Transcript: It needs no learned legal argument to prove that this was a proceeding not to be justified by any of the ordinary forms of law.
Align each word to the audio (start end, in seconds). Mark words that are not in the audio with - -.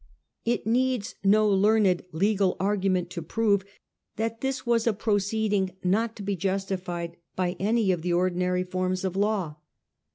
It 0.45 0.65
needs 0.65 1.13
no 1.23 1.47
learned 1.47 2.05
legal 2.11 2.57
argument 2.59 3.11
to 3.11 3.21
prove 3.21 3.63
that 4.15 4.41
this 4.41 4.65
was 4.65 4.87
a 4.87 4.93
proceeding 4.93 5.73
not 5.83 6.15
to 6.15 6.23
be 6.23 6.35
justified 6.35 7.17
by 7.35 7.55
any 7.59 7.91
of 7.91 8.01
the 8.01 8.13
ordinary 8.13 8.63
forms 8.63 9.03
of 9.05 9.15
law. 9.15 9.57